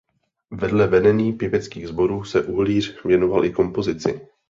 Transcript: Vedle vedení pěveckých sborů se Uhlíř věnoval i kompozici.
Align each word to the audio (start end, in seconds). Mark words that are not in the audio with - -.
Vedle 0.51 0.87
vedení 0.87 1.33
pěveckých 1.33 1.87
sborů 1.87 2.23
se 2.23 2.43
Uhlíř 2.43 3.03
věnoval 3.05 3.45
i 3.45 3.51
kompozici. 3.53 4.27